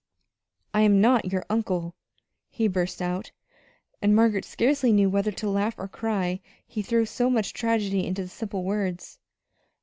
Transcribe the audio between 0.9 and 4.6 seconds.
not your uncle," he burst out; and Margaret